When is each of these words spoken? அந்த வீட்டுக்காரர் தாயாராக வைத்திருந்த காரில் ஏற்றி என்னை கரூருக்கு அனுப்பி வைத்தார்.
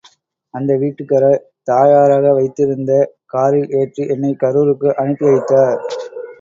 அந்த 0.53 0.71
வீட்டுக்காரர் 0.75 1.37
தாயாராக 1.63 2.33
வைத்திருந்த 2.33 2.91
காரில் 3.27 3.69
ஏற்றி 3.81 4.05
என்னை 4.07 4.33
கரூருக்கு 4.43 4.91
அனுப்பி 4.95 5.27
வைத்தார். 5.29 5.79